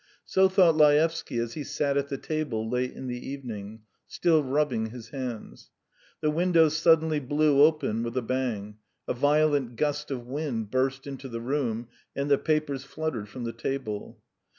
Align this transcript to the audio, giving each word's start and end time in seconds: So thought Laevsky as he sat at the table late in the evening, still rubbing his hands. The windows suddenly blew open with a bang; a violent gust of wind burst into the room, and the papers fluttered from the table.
So 0.25 0.49
thought 0.49 0.75
Laevsky 0.75 1.37
as 1.37 1.53
he 1.53 1.63
sat 1.63 1.95
at 1.95 2.07
the 2.07 2.17
table 2.17 2.67
late 2.67 2.91
in 2.93 3.05
the 3.05 3.23
evening, 3.29 3.83
still 4.07 4.43
rubbing 4.43 4.87
his 4.87 5.09
hands. 5.09 5.69
The 6.21 6.31
windows 6.31 6.75
suddenly 6.75 7.19
blew 7.19 7.61
open 7.61 8.01
with 8.01 8.17
a 8.17 8.23
bang; 8.23 8.77
a 9.07 9.13
violent 9.13 9.75
gust 9.75 10.09
of 10.09 10.25
wind 10.25 10.71
burst 10.71 11.05
into 11.05 11.29
the 11.29 11.39
room, 11.39 11.87
and 12.15 12.31
the 12.31 12.39
papers 12.39 12.83
fluttered 12.83 13.29
from 13.29 13.43
the 13.43 13.53
table. 13.53 14.19